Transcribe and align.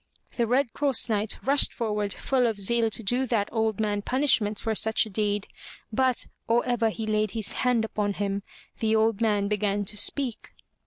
The 0.35 0.47
Red 0.47 0.73
Cross 0.73 1.09
Knight 1.11 1.37
rushed 1.45 1.71
forward 1.71 2.11
full 2.11 2.47
of 2.47 2.55
zeal 2.59 2.89
to 2.89 3.03
do 3.03 3.27
that 3.27 3.47
old 3.51 3.79
man 3.79 4.01
punishment 4.01 4.57
for 4.57 4.73
such 4.73 5.05
a 5.05 5.11
deed, 5.11 5.45
but, 5.93 6.25
or 6.47 6.65
ever 6.65 6.89
he 6.89 7.05
laid 7.05 7.29
his 7.37 7.51
hand 7.51 7.85
upon 7.85 8.13
him, 8.13 8.41
the 8.79 8.95
old 8.95 9.21
man 9.21 9.47
began 9.47 9.85
to 9.85 9.97
speak. 9.97 10.55